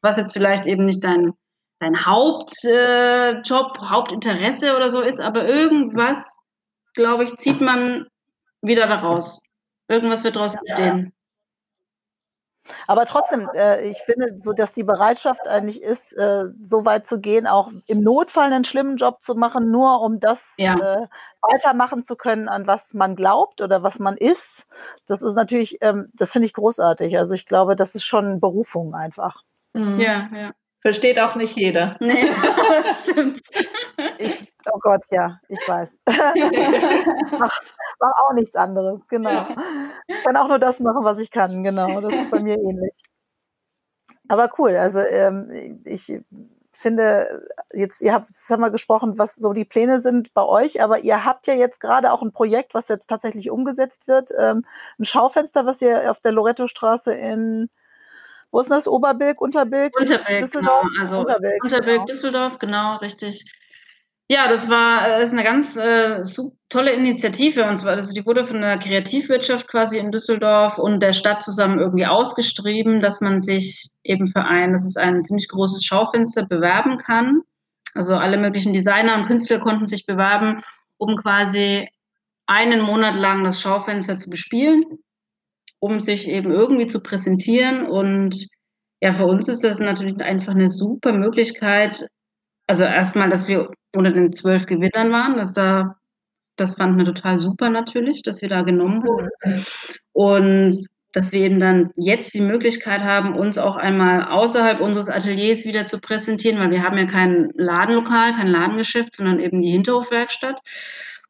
[0.00, 1.32] was jetzt vielleicht eben nicht dein,
[1.80, 6.46] dein Hauptjob, äh, Hauptinteresse oder so ist, aber irgendwas,
[6.94, 8.06] glaube ich, zieht man
[8.62, 9.42] wieder daraus.
[9.88, 11.12] Irgendwas wird daraus entstehen.
[12.86, 17.20] Aber trotzdem, äh, ich finde, so dass die Bereitschaft eigentlich ist, äh, so weit zu
[17.20, 20.74] gehen, auch im Notfall einen schlimmen Job zu machen, nur um das ja.
[20.74, 21.06] äh,
[21.40, 24.66] weitermachen zu können, an was man glaubt oder was man ist.
[25.06, 27.16] Das ist natürlich, ähm, das finde ich großartig.
[27.18, 29.42] Also ich glaube, das ist schon Berufung einfach.
[29.72, 30.00] Mhm.
[30.00, 30.52] Ja, ja.
[30.80, 31.96] Versteht auch nicht jeder.
[32.00, 32.30] Nee,
[32.82, 33.40] das stimmt.
[34.18, 36.00] Ich, oh Gott, ja, ich weiß.
[36.06, 37.60] mach,
[38.00, 39.46] mach, auch nichts anderes, genau.
[40.06, 42.00] Ich kann auch nur das machen, was ich kann, genau.
[42.00, 42.92] Das ist bei mir ähnlich.
[44.28, 46.20] Aber cool, also ähm, ich
[46.72, 50.82] finde, jetzt, ihr habt, jetzt haben wir gesprochen, was so die Pläne sind bei euch,
[50.82, 54.64] aber ihr habt ja jetzt gerade auch ein Projekt, was jetzt tatsächlich umgesetzt wird, ähm,
[54.98, 57.68] ein Schaufenster, was ihr auf der Loretto-Straße in
[58.50, 58.88] wo ist das?
[58.88, 59.94] Oberbilk, Unterbilk?
[59.98, 60.82] Unterbilk, Düsseldorf?
[60.82, 61.00] Genau.
[61.00, 62.06] Also Unterbilk, Unterbilk genau.
[62.06, 63.44] Düsseldorf, genau, richtig.
[64.30, 66.22] Ja, das war das ist eine ganz äh,
[66.68, 67.64] tolle Initiative.
[67.64, 71.78] Und zwar, also die wurde von der Kreativwirtschaft quasi in Düsseldorf und der Stadt zusammen
[71.78, 76.98] irgendwie ausgeschrieben, dass man sich eben für ein, das ist ein ziemlich großes Schaufenster, bewerben
[76.98, 77.40] kann.
[77.94, 80.62] Also alle möglichen Designer und Künstler konnten sich bewerben,
[80.98, 81.88] um quasi
[82.46, 84.84] einen Monat lang das Schaufenster zu bespielen
[85.80, 87.86] um sich eben irgendwie zu präsentieren.
[87.86, 88.48] Und
[89.00, 92.08] ja, für uns ist das natürlich einfach eine super Möglichkeit.
[92.68, 95.96] Also erstmal, dass wir unter den zwölf Gewinnern waren, dass da,
[96.56, 99.30] das fanden wir total super natürlich, dass wir da genommen wurden.
[100.12, 105.64] Und dass wir eben dann jetzt die Möglichkeit haben, uns auch einmal außerhalb unseres Ateliers
[105.64, 110.60] wieder zu präsentieren, weil wir haben ja kein Ladenlokal, kein Ladengeschäft, sondern eben die Hinterhofwerkstatt.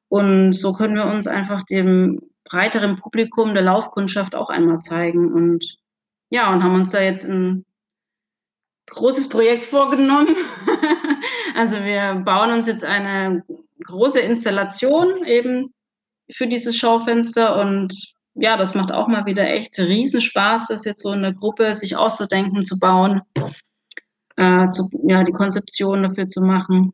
[0.09, 5.33] Und so können wir uns einfach dem breiteren Publikum der Laufkundschaft auch einmal zeigen.
[5.33, 5.77] Und
[6.31, 7.65] ja, und haben uns da jetzt ein
[8.91, 10.37] großes Projekt vorgenommen.
[11.55, 13.45] also wir bauen uns jetzt eine
[13.85, 15.73] große Installation eben
[16.31, 17.95] für dieses Schaufenster und
[18.35, 21.97] ja, das macht auch mal wieder echt Riesenspaß, das jetzt so in der Gruppe sich
[21.97, 23.23] auszudenken, zu bauen,
[24.37, 26.93] äh, zu, ja, die Konzeption dafür zu machen.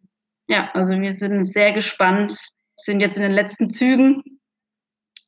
[0.48, 2.34] Ja, also wir sind sehr gespannt,
[2.76, 4.22] sind jetzt in den letzten Zügen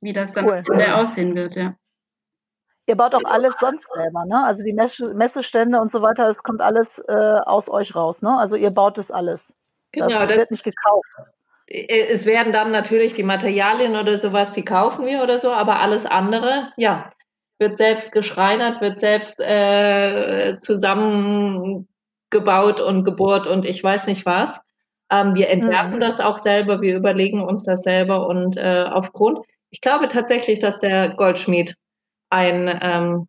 [0.00, 0.64] wie das dann cool.
[0.92, 1.76] aussehen wird, ja.
[2.88, 4.44] Ihr baut auch alles sonst selber, ne?
[4.44, 8.38] Also die Messestände und so weiter, es kommt alles äh, aus euch raus, ne?
[8.38, 9.55] Also ihr baut das alles.
[9.92, 10.09] Genau.
[10.09, 11.09] Das wird nicht gekauft.
[11.68, 16.07] Es werden dann natürlich die Materialien oder sowas, die kaufen wir oder so, aber alles
[16.07, 17.11] andere, ja,
[17.59, 24.61] wird selbst geschreinert, wird selbst äh, zusammengebaut und gebohrt und ich weiß nicht was.
[25.11, 26.01] Ähm, wir entwerfen mhm.
[26.01, 30.79] das auch selber, wir überlegen uns das selber und äh, aufgrund, ich glaube tatsächlich, dass
[30.79, 31.75] der Goldschmied
[32.30, 33.28] ein, ähm,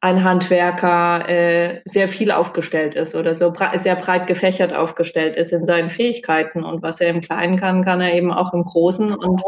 [0.00, 5.52] ein Handwerker äh, sehr viel aufgestellt ist oder so bre sehr breit gefächert aufgestellt ist
[5.52, 6.64] in seinen Fähigkeiten.
[6.64, 9.14] Und was er im Kleinen kann, kann er eben auch im Großen.
[9.14, 9.42] Und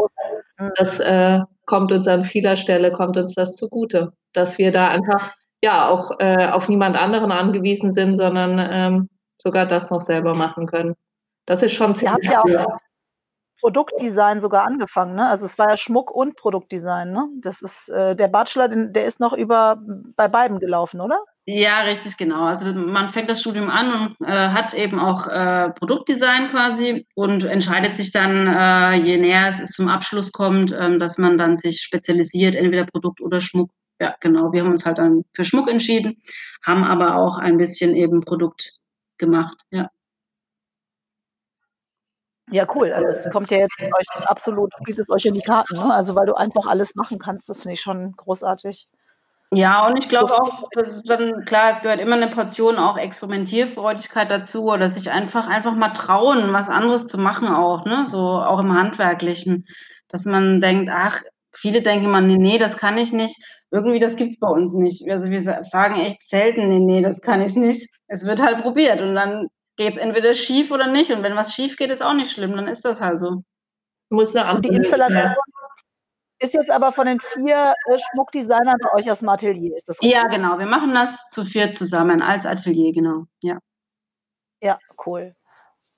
[0.76, 5.32] das äh, kommt uns an vieler Stelle, kommt uns das zugute, dass wir da einfach
[5.62, 9.08] ja auch äh, auf niemand anderen angewiesen sind, sondern ähm,
[9.40, 10.94] sogar das noch selber machen können.
[11.46, 12.28] Das ist schon ziemlich.
[12.28, 12.76] Ihr habt ja auch
[13.62, 15.28] Produktdesign sogar angefangen, ne?
[15.28, 17.28] Also es war ja Schmuck und Produktdesign, ne?
[17.40, 19.80] Das ist äh, der Bachelor, der ist noch über
[20.16, 21.20] bei beiden gelaufen, oder?
[21.46, 22.46] Ja, richtig, genau.
[22.46, 27.44] Also man fängt das Studium an und äh, hat eben auch äh, Produktdesign quasi und
[27.44, 31.82] entscheidet sich dann, äh, je näher es zum Abschluss kommt, ähm, dass man dann sich
[31.82, 33.70] spezialisiert, entweder Produkt oder Schmuck.
[34.00, 34.52] Ja, genau.
[34.52, 36.16] Wir haben uns halt dann für Schmuck entschieden,
[36.66, 38.72] haben aber auch ein bisschen eben Produkt
[39.18, 39.88] gemacht, ja.
[42.52, 42.92] Ja, cool.
[42.92, 45.92] Also es kommt ja jetzt euch absolut, spielt es euch in die Karten, ne?
[45.92, 48.88] Also weil du einfach alles machen kannst, das finde ich schon großartig.
[49.54, 54.30] Ja, und ich glaube auch, dass dann, klar, es gehört immer eine Portion auch Experimentierfreudigkeit
[54.30, 58.06] dazu oder sich einfach, einfach mal trauen, was anderes zu machen auch, ne?
[58.06, 59.66] So auch im Handwerklichen.
[60.08, 61.20] Dass man denkt, ach,
[61.52, 63.36] viele denken immer, nee, nee, das kann ich nicht.
[63.70, 65.10] Irgendwie, das gibt's bei uns nicht.
[65.10, 67.90] Also wir sagen echt selten, nee, nee, das kann ich nicht.
[68.08, 71.10] Es wird halt probiert und dann geht's entweder schief oder nicht.
[71.10, 73.42] Und wenn was schief geht, ist auch nicht schlimm, dann ist das halt so.
[74.10, 75.34] Muss eine andere die Installation
[76.42, 80.02] ist jetzt aber von den vier äh, Schmuckdesignern bei euch aus dem Atelier, ist das
[80.02, 80.12] richtig?
[80.12, 80.58] Ja, genau.
[80.58, 83.26] Wir machen das zu vier zusammen als Atelier, genau.
[83.42, 83.58] Ja.
[84.60, 85.34] Ja, cool.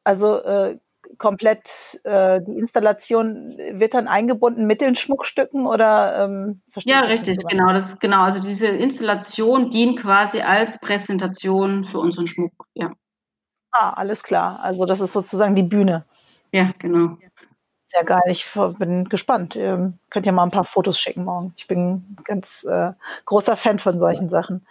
[0.05, 0.79] Also äh,
[1.19, 7.73] komplett äh, die Installation wird dann eingebunden mit den Schmuckstücken oder ähm, Ja, richtig, genau.
[7.73, 8.23] Das genau.
[8.23, 12.67] Also diese Installation dient quasi als Präsentation für unseren Schmuck.
[12.75, 12.93] Ja.
[13.77, 14.61] Ah, alles klar.
[14.63, 16.05] Also das ist sozusagen die Bühne.
[16.53, 17.17] Ja, genau.
[17.83, 18.23] Sehr geil.
[18.29, 18.47] Ich
[18.79, 19.57] bin gespannt.
[19.57, 21.53] Ihr könnt ja mal ein paar Fotos schicken morgen.
[21.57, 22.93] Ich bin ganz äh,
[23.25, 24.65] großer Fan von solchen Sachen.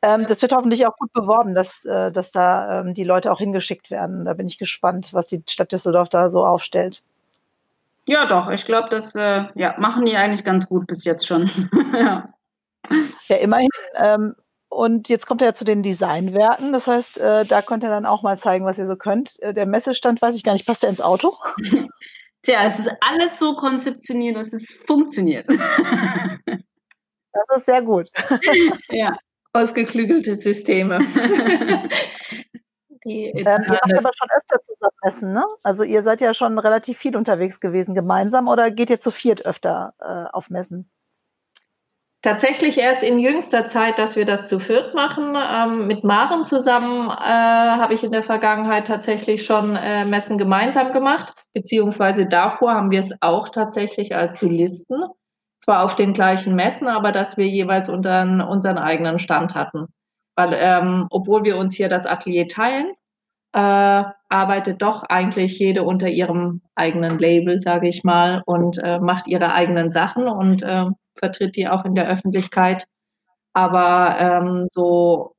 [0.00, 3.38] Ähm, das wird hoffentlich auch gut beworben, dass, äh, dass da ähm, die Leute auch
[3.38, 4.24] hingeschickt werden.
[4.24, 7.02] Da bin ich gespannt, was die Stadt Düsseldorf da so aufstellt.
[8.08, 8.48] Ja, doch.
[8.48, 11.50] Ich glaube, das äh, ja, machen die eigentlich ganz gut bis jetzt schon.
[11.92, 12.32] ja.
[13.28, 13.68] ja, immerhin.
[13.96, 14.34] Ähm,
[14.72, 16.72] und jetzt kommt er ja zu den Designwerken.
[16.72, 19.40] Das heißt, äh, da könnt ihr dann auch mal zeigen, was ihr so könnt.
[19.42, 21.36] Äh, der Messestand, weiß ich gar nicht, passt der ins Auto?
[22.42, 25.46] Tja, es ist alles so konzeptioniert, dass es funktioniert.
[27.34, 28.10] Das ist sehr gut.
[28.90, 29.16] Ja,
[29.54, 30.98] ausgeklügelte Systeme.
[33.06, 35.44] Die ähm, ihr macht aber schon öfter zusammen Essen, ne?
[35.62, 39.46] Also ihr seid ja schon relativ viel unterwegs gewesen gemeinsam oder geht ihr zu viert
[39.46, 40.90] öfter äh, auf Messen?
[42.22, 45.36] Tatsächlich erst in jüngster Zeit, dass wir das zu viert machen.
[45.36, 50.92] Ähm, mit Maren zusammen äh, habe ich in der Vergangenheit tatsächlich schon äh, Messen gemeinsam
[50.92, 55.02] gemacht, beziehungsweise davor haben wir es auch tatsächlich als Solisten,
[55.58, 59.86] zwar auf den gleichen Messen, aber dass wir jeweils unseren, unseren eigenen Stand hatten.
[60.36, 62.92] Weil ähm, obwohl wir uns hier das Atelier teilen,
[63.52, 69.26] äh, arbeitet doch eigentlich jede unter ihrem eigenen Label, sage ich mal, und äh, macht
[69.26, 70.84] ihre eigenen Sachen und äh,
[71.16, 72.86] vertritt die auch in der Öffentlichkeit.
[73.52, 75.34] Aber ähm, so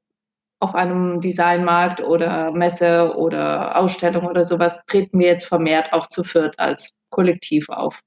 [0.59, 6.23] auf einem Designmarkt oder Messe oder Ausstellung oder sowas treten wir jetzt vermehrt auch zu
[6.23, 7.99] viert als Kollektiv auf.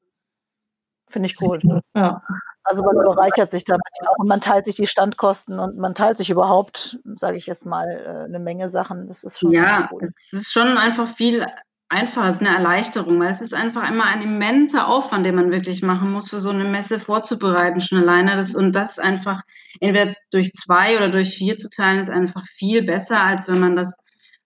[1.09, 1.61] Finde ich cool.
[1.95, 2.23] Ja.
[2.65, 6.17] Also man bereichert sich damit auch und man teilt sich die Standkosten und man teilt
[6.17, 9.07] sich überhaupt, sage ich jetzt mal, äh, eine Menge Sachen.
[9.07, 10.11] Das ist schon ja, cool.
[10.17, 11.47] es ist schon einfach viel
[11.89, 15.51] einfacher, es ist eine Erleichterung, weil es ist einfach immer ein immenser Aufwand, den man
[15.51, 18.37] wirklich machen muss, für so eine Messe vorzubereiten, schon alleine.
[18.37, 19.43] Das, und das einfach
[19.81, 23.77] entweder durch zwei oder durch vier zu teilen, ist einfach viel besser, als wenn man
[23.77, 23.99] das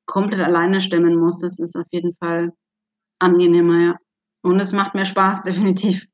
[0.06, 1.40] komplett alleine stemmen muss.
[1.40, 2.52] Das ist auf jeden Fall
[3.18, 3.96] angenehmer, ja.
[4.42, 6.06] Und es macht mehr Spaß, definitiv.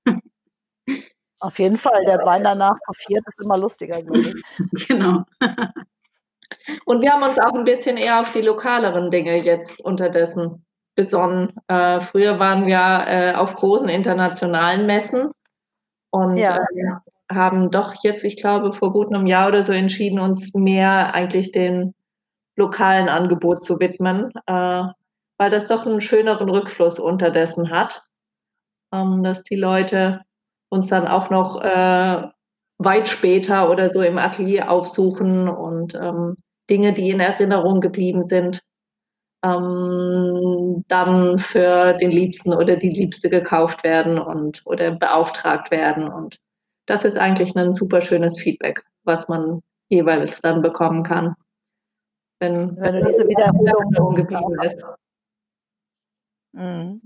[1.41, 2.05] Auf jeden Fall.
[2.07, 4.35] Der Wein danach zu viert ist immer lustiger, glaube ich.
[4.89, 5.23] genau.
[6.85, 10.66] Und wir haben uns auch ein bisschen eher auf die lokaleren Dinge jetzt unterdessen
[10.97, 11.53] besonnen.
[11.69, 15.31] Äh, früher waren wir äh, auf großen internationalen Messen
[16.11, 16.57] und ja.
[16.57, 21.15] äh, haben doch jetzt, ich glaube, vor gut einem Jahr oder so entschieden, uns mehr
[21.15, 21.95] eigentlich den
[22.57, 24.85] lokalen Angebot zu widmen, äh,
[25.39, 28.03] weil das doch einen schöneren Rückfluss unterdessen hat,
[28.93, 30.23] ähm, dass die Leute
[30.71, 32.23] uns dann auch noch äh,
[32.79, 36.37] weit später oder so im Atelier aufsuchen und ähm,
[36.71, 38.61] Dinge, die in Erinnerung geblieben sind,
[39.47, 46.09] ähm, dann für den Liebsten oder die Liebste gekauft werden und oder beauftragt werden.
[46.09, 46.39] Und
[46.87, 51.35] das ist eigentlich ein super schönes Feedback, was man jeweils dann bekommen kann.
[52.41, 54.85] Wenn, wenn du diese Wiederholung geblieben ist.
[56.53, 57.03] Mhm.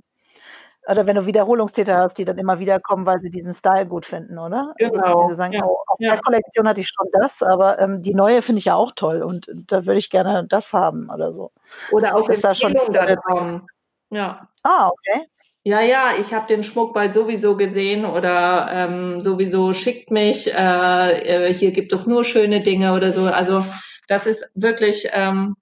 [0.90, 4.06] Oder wenn du Wiederholungstäter hast, die dann immer wieder kommen, weil sie diesen Style gut
[4.06, 4.74] finden, oder?
[4.80, 5.06] Also, genau.
[5.06, 5.64] Also, sie sagen, ja.
[5.64, 6.12] oh, auf ja.
[6.12, 9.22] der Kollektion hatte ich schon das, aber ähm, die neue finde ich ja auch toll
[9.22, 11.52] und da würde ich gerne das haben oder so.
[11.92, 13.66] Oder auch ist da schon dann kommen.
[14.10, 14.48] Ja.
[14.62, 15.26] Ah, okay.
[15.62, 21.48] Ja, ja, ich habe den Schmuck bei sowieso gesehen oder ähm, sowieso schickt mich, äh,
[21.48, 23.26] äh, hier gibt es nur schöne Dinge oder so.
[23.26, 23.64] Also
[24.08, 25.54] das ist wirklich, ähm,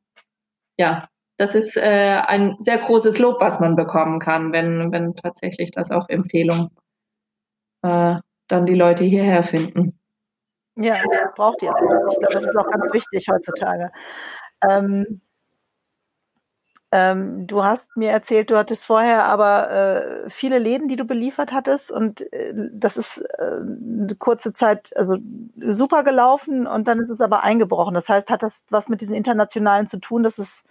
[0.79, 5.71] ja, das ist äh, ein sehr großes Lob, was man bekommen kann, wenn, wenn tatsächlich
[5.71, 6.71] das auch Empfehlung
[7.83, 8.17] äh,
[8.49, 9.99] dann die Leute hierher finden.
[10.75, 10.97] Ja,
[11.37, 11.71] braucht ihr.
[11.71, 13.91] Ich glaube, das ist auch ganz wichtig heutzutage.
[14.69, 15.21] Ähm,
[16.91, 21.53] ähm, du hast mir erzählt, du hattest vorher aber äh, viele Läden, die du beliefert
[21.53, 25.19] hattest und äh, das ist äh, eine kurze Zeit also
[25.61, 27.95] super gelaufen und dann ist es aber eingebrochen.
[27.95, 30.65] Das heißt, hat das was mit diesen internationalen zu tun, dass es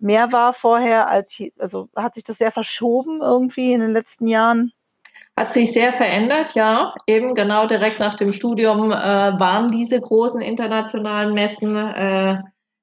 [0.00, 4.72] mehr war vorher als, also hat sich das sehr verschoben irgendwie in den letzten Jahren?
[5.36, 6.94] Hat sich sehr verändert, ja.
[7.06, 12.38] Eben genau direkt nach dem Studium äh, waren diese großen internationalen Messen äh,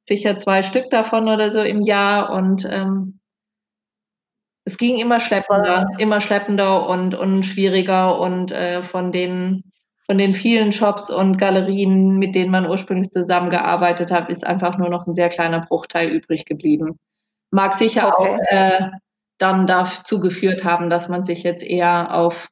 [0.07, 3.19] sicher zwei Stück davon oder so im Jahr und ähm,
[4.65, 9.63] es ging immer schleppender, immer schleppender und, und schwieriger und äh, von den
[10.05, 14.89] von den vielen Shops und Galerien, mit denen man ursprünglich zusammengearbeitet hat, ist einfach nur
[14.89, 16.97] noch ein sehr kleiner Bruchteil übrig geblieben.
[17.51, 18.15] Mag sicher okay.
[18.17, 18.91] auch äh,
[19.37, 22.49] dann dazu geführt haben, dass man sich jetzt eher auf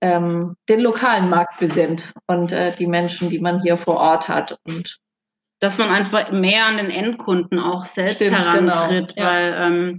[0.00, 4.58] ähm, den lokalen Markt besinnt und äh, die Menschen, die man hier vor Ort hat.
[4.64, 4.98] Und
[5.60, 8.74] dass man einfach mehr an den Endkunden auch selbst Stimmt, genau.
[8.74, 9.28] herantritt, genau.
[9.28, 9.98] weil ähm,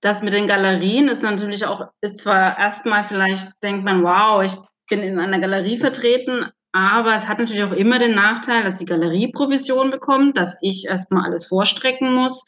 [0.00, 4.56] das mit den Galerien ist natürlich auch, ist zwar erstmal vielleicht denkt man, wow, ich
[4.86, 8.84] bin in einer Galerie vertreten, aber es hat natürlich auch immer den Nachteil, dass die
[8.84, 12.44] Galerie Provision bekommt, dass ich erstmal alles vorstrecken muss.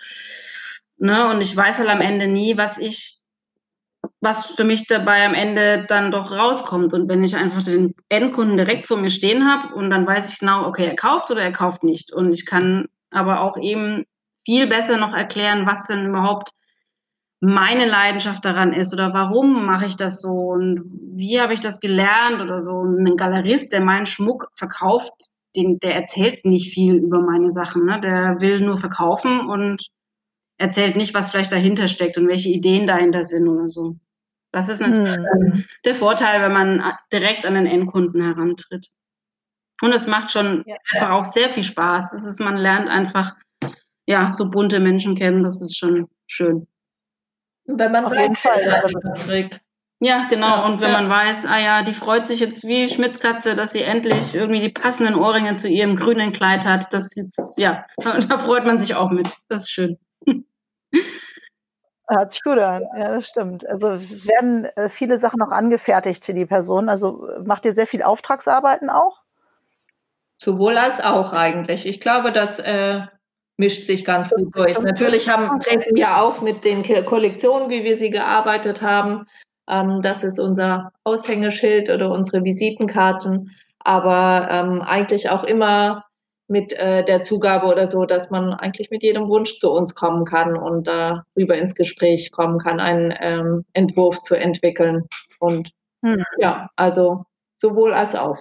[0.99, 1.29] Ne?
[1.31, 3.17] Und ich weiß halt am Ende nie, was ich,
[4.21, 6.93] was für mich dabei am Ende dann doch rauskommt.
[6.93, 10.41] Und wenn ich einfach den Endkunden direkt vor mir stehen habe und dann weiß ich
[10.41, 12.13] genau, okay, er kauft oder er kauft nicht.
[12.13, 14.05] Und ich kann aber auch eben
[14.45, 16.51] viel besser noch erklären, was denn überhaupt
[17.41, 20.81] meine Leidenschaft daran ist oder warum mache ich das so und
[21.15, 22.83] wie habe ich das gelernt oder so.
[22.83, 25.13] ein Galerist, der meinen Schmuck verkauft,
[25.55, 27.87] den, der erzählt nicht viel über meine Sachen.
[27.87, 28.01] Ne?
[28.01, 29.87] Der will nur verkaufen und
[30.59, 33.95] erzählt nicht, was vielleicht dahinter steckt und welche Ideen dahinter sind oder so.
[34.51, 35.65] Das ist natürlich hm.
[35.85, 38.89] der Vorteil, wenn man direkt an den Endkunden herantritt.
[39.83, 40.77] Und es macht schon ja.
[40.93, 42.13] einfach auch sehr viel Spaß.
[42.15, 43.37] Es ist, man lernt einfach,
[44.07, 45.45] ja, so bunte Menschen kennen.
[45.45, 46.67] Das ist schon schön.
[47.69, 48.83] Wenn man Auf jeden Fall
[49.25, 49.61] trägt.
[50.01, 50.47] Ja, genau.
[50.47, 51.03] Ja, und wenn ja.
[51.03, 54.71] man weiß, ah ja, die freut sich jetzt wie Schmitzkatze, dass sie endlich irgendwie die
[54.71, 56.93] passenden Ohrringe zu ihrem grünen Kleid hat.
[56.93, 59.29] Das ist, ja, da freut man sich auch mit.
[59.49, 59.99] Das ist schön.
[62.11, 63.69] Hört sich gut an, ja, das stimmt.
[63.69, 66.89] Also werden äh, viele Sachen noch angefertigt für die Person.
[66.89, 69.21] Also macht ihr sehr viel Auftragsarbeiten auch?
[70.39, 71.85] Sowohl als auch eigentlich.
[71.85, 73.03] Ich glaube, dass äh,
[73.59, 74.79] mischt sich ganz gut durch.
[74.81, 79.27] Natürlich haben, treten wir auf mit den Kollektionen, wie wir sie gearbeitet haben.
[79.69, 86.05] Ähm, das ist unser Aushängeschild oder unsere Visitenkarten, aber ähm, eigentlich auch immer
[86.47, 90.25] mit äh, der Zugabe oder so, dass man eigentlich mit jedem Wunsch zu uns kommen
[90.25, 95.03] kann und darüber ins Gespräch kommen kann, einen ähm, Entwurf zu entwickeln.
[95.41, 95.71] Und
[96.03, 96.25] hm.
[96.39, 97.25] ja, also
[97.59, 98.39] sowohl als auch.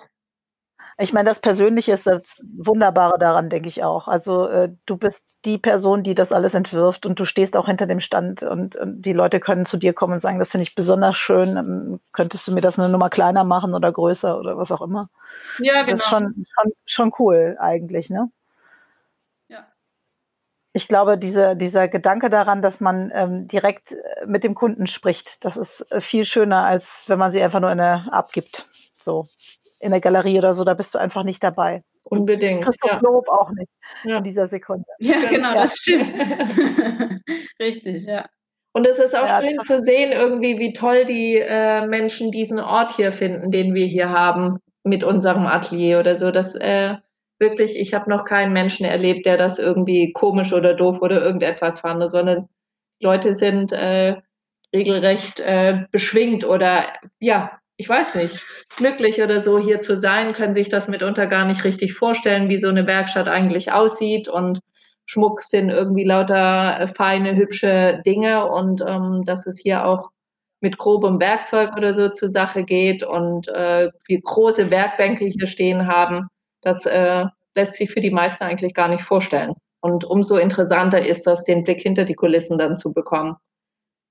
[0.99, 4.07] Ich meine, das Persönliche ist das Wunderbare daran, denke ich auch.
[4.07, 7.86] Also äh, du bist die Person, die das alles entwirft und du stehst auch hinter
[7.86, 10.73] dem Stand und, und die Leute können zu dir kommen und sagen, das finde ich
[10.73, 11.55] besonders schön.
[11.55, 15.10] Ähm, könntest du mir das eine Nummer kleiner machen oder größer oder was auch immer?
[15.60, 15.97] Ja, das genau.
[15.99, 18.31] ist schon, schon, schon cool eigentlich, ne?
[19.49, 19.67] Ja.
[20.73, 25.45] Ich glaube, diese, dieser Gedanke daran, dass man ähm, direkt äh, mit dem Kunden spricht,
[25.45, 28.67] das ist äh, viel schöner, als wenn man sie einfach nur in eine abgibt.
[28.99, 29.27] So
[29.80, 31.84] in der Galerie oder so, da bist du einfach nicht dabei.
[32.10, 32.63] Unbedingt.
[32.63, 33.00] Christoph ja.
[33.02, 33.70] Lob auch nicht
[34.04, 34.18] ja.
[34.18, 34.86] in dieser Sekunde.
[35.00, 35.62] Ja, genau, ja.
[35.62, 36.13] das stimmt.
[37.60, 38.26] Richtig, ja.
[38.74, 42.60] Und es ist auch ja, schön zu sehen, irgendwie, wie toll die äh, Menschen diesen
[42.60, 46.32] Ort hier finden, den wir hier haben mit unserem Atelier oder so.
[46.32, 46.96] Das äh,
[47.40, 51.80] wirklich, ich habe noch keinen Menschen erlebt, der das irgendwie komisch oder doof oder irgendetwas
[51.80, 52.48] fand, sondern
[53.02, 54.18] Leute sind äh,
[54.74, 56.88] regelrecht äh, beschwingt oder
[57.20, 58.44] ja, ich weiß nicht,
[58.76, 62.58] glücklich oder so hier zu sein, können sich das mitunter gar nicht richtig vorstellen, wie
[62.58, 64.28] so eine Werkstatt eigentlich aussieht.
[64.28, 64.60] Und
[65.06, 68.48] Schmuck sind irgendwie lauter äh, feine, hübsche Dinge.
[68.48, 70.10] Und ähm, dass es hier auch
[70.60, 75.88] mit grobem Werkzeug oder so zur Sache geht und äh, wir große Werkbänke hier stehen
[75.88, 76.28] haben,
[76.62, 79.54] das äh, lässt sich für die meisten eigentlich gar nicht vorstellen.
[79.82, 83.36] Und umso interessanter ist das, den Blick hinter die Kulissen dann zu bekommen,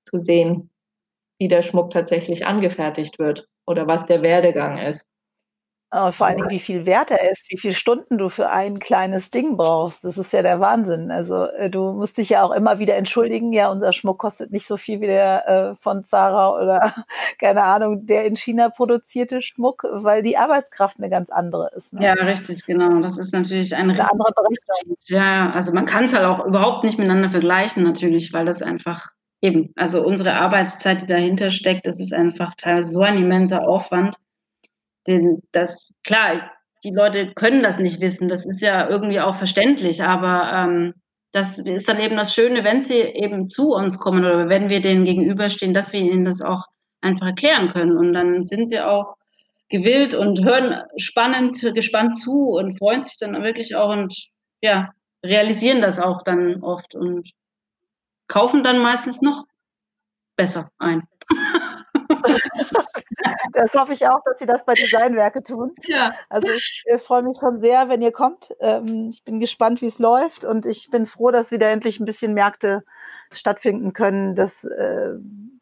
[0.05, 0.69] zu sehen,
[1.37, 5.05] wie der Schmuck tatsächlich angefertigt wird oder was der Werdegang ist.
[5.89, 9.31] Vor allen Dingen, wie viel wert er ist, wie viele Stunden du für ein kleines
[9.31, 10.03] Ding brauchst.
[10.03, 11.11] Das ist ja der Wahnsinn.
[11.11, 13.53] Also äh, du musst dich ja auch immer wieder entschuldigen.
[13.53, 16.93] Ja, unser Schmuck kostet nicht so viel wie der äh, von Zara oder
[17.39, 21.93] keine Ahnung, der in China produzierte Schmuck, weil die Arbeitskraft eine ganz andere ist.
[21.93, 22.03] Ne?
[22.03, 22.99] Ja, richtig, genau.
[22.99, 24.97] Das ist natürlich eine, eine andere Berechnung.
[25.05, 29.11] Ja, also man kann es halt auch überhaupt nicht miteinander vergleichen natürlich, weil das einfach
[29.41, 34.15] eben, also unsere Arbeitszeit, die dahinter steckt, das ist einfach teilweise so ein immenser Aufwand.
[35.07, 36.51] Den, das, klar,
[36.83, 40.93] die Leute können das nicht wissen, das ist ja irgendwie auch verständlich, aber ähm,
[41.31, 44.81] das ist dann eben das Schöne, wenn sie eben zu uns kommen oder wenn wir
[44.81, 46.65] denen gegenüberstehen, dass wir ihnen das auch
[47.01, 47.97] einfach erklären können.
[47.97, 49.15] Und dann sind sie auch
[49.69, 54.13] gewillt und hören spannend, gespannt zu und freuen sich dann wirklich auch und
[54.61, 54.91] ja,
[55.25, 56.95] realisieren das auch dann oft.
[56.95, 57.29] Und
[58.27, 59.45] kaufen dann meistens noch
[60.35, 61.07] besser ein.
[63.53, 65.75] das hoffe ich auch, dass Sie das bei Designwerke tun.
[65.85, 66.13] Ja.
[66.29, 68.55] Also ich freue mich schon sehr, wenn ihr kommt.
[68.59, 72.05] Ähm, ich bin gespannt, wie es läuft und ich bin froh, dass wieder endlich ein
[72.05, 72.83] bisschen Märkte
[73.31, 75.15] stattfinden können, dass äh,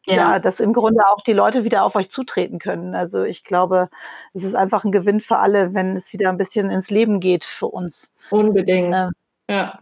[0.06, 0.14] ja.
[0.14, 2.94] ja, dass im Grunde auch die Leute wieder auf euch zutreten können.
[2.94, 3.88] Also ich glaube,
[4.34, 7.44] es ist einfach ein Gewinn für alle, wenn es wieder ein bisschen ins Leben geht
[7.44, 8.12] für uns.
[8.30, 8.94] Unbedingt.
[8.96, 9.10] Ähm,
[9.48, 9.80] ja.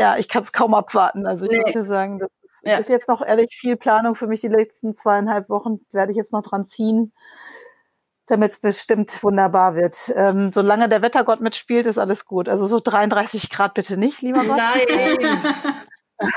[0.00, 1.26] Ja, ich kann es kaum abwarten.
[1.26, 1.74] Also ich nee.
[1.74, 2.78] würde sagen, das ist, ja.
[2.78, 4.40] ist, jetzt noch ehrlich viel Planung für mich.
[4.40, 7.12] Die letzten zweieinhalb Wochen werde ich jetzt noch dran ziehen,
[8.26, 10.12] damit es bestimmt wunderbar wird.
[10.16, 12.48] Ähm, solange der Wettergott mitspielt, ist alles gut.
[12.48, 14.56] Also so 33 Grad bitte nicht, lieber Gott.
[14.56, 15.42] Nein.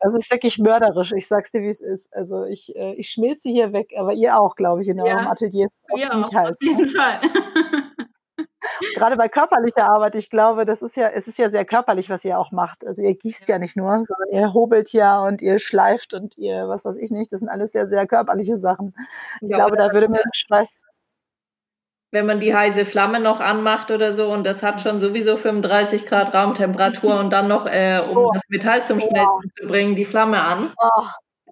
[0.00, 1.12] Das ist wirklich mörderisch.
[1.12, 2.12] Ich sag's dir, wie es ist.
[2.14, 5.66] Also ich, äh, ich schmilze hier weg, aber ihr auch, glaube ich, in eurem Atelier.
[5.66, 6.50] Ist auch ziemlich heiß.
[6.52, 7.20] Auf jeden Fall.
[8.94, 12.24] Gerade bei körperlicher Arbeit, ich glaube, das ist ja, es ist ja sehr körperlich, was
[12.24, 12.86] ihr auch macht.
[12.86, 16.68] Also ihr gießt ja, nicht nur, sondern ihr hobelt ja und ihr schleift und ihr,
[16.68, 18.94] was weiß ich nicht, das sind alles sehr, sehr körperliche Sachen.
[19.40, 20.82] Ich ja, glaube, da würde mir Stress
[22.12, 26.06] wenn man die heiße Flamme noch anmacht oder so und das hat schon sowieso 35
[26.06, 28.30] Grad Raumtemperatur und dann noch, äh, um oh.
[28.34, 29.60] das Metall zum Schmelzen oh.
[29.60, 30.72] zu bringen, die Flamme an.
[30.76, 31.02] Oh.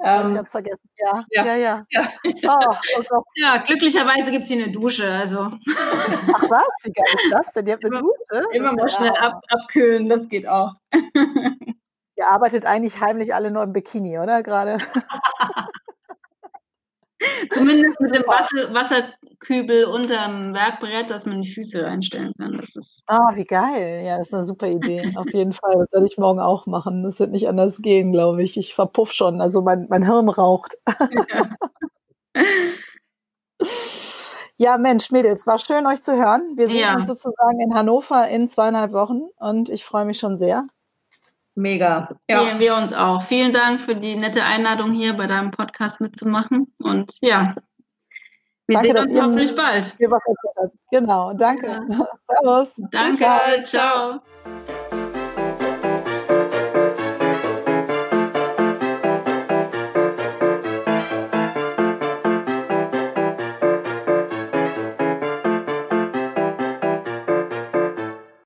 [0.03, 1.25] Ähm, ganz vergessen, ja.
[1.31, 1.57] Ja, ja.
[1.57, 1.85] ja.
[1.91, 2.59] ja.
[2.59, 2.77] Oh,
[3.13, 5.07] oh ja glücklicherweise gibt es hier eine Dusche.
[5.07, 5.41] Also.
[5.41, 7.67] Ach was, wie geil ist das denn?
[7.67, 8.45] Ihr habt eine immer, Dusche?
[8.53, 10.75] Immer mal schnell ab, abkühlen, das geht auch.
[10.93, 14.43] Ihr arbeitet eigentlich heimlich alle nur im Bikini, oder?
[14.43, 14.79] Gerade.
[17.51, 22.57] Zumindest mit dem Wasser, Wasserkübel unterm Werkbrett, dass man die Füße reinstellen kann.
[22.57, 24.03] Das ist ah, wie geil.
[24.05, 25.13] Ja, das ist eine super Idee.
[25.17, 25.75] Auf jeden Fall.
[25.79, 27.03] Das werde ich morgen auch machen.
[27.03, 28.57] Das wird nicht anders gehen, glaube ich.
[28.57, 29.41] Ich verpuff schon.
[29.41, 30.79] Also mein, mein Hirn raucht.
[32.35, 32.45] Ja.
[34.57, 36.55] ja, Mensch, Mädels, war schön, euch zu hören.
[36.57, 36.97] Wir sehen ja.
[36.97, 40.67] uns sozusagen in Hannover in zweieinhalb Wochen und ich freue mich schon sehr.
[41.61, 42.09] Mega.
[42.29, 42.45] Ja.
[42.45, 43.23] Wir, wir uns auch.
[43.23, 46.73] Vielen Dank für die nette Einladung hier bei deinem Podcast mitzumachen.
[46.79, 47.55] Und ja,
[48.67, 49.97] wir danke, sehen uns hoffentlich bald.
[50.91, 51.67] Genau, danke.
[51.67, 52.07] Ja.
[52.29, 52.81] Servus.
[52.91, 53.65] Danke, ciao.
[53.65, 54.90] ciao.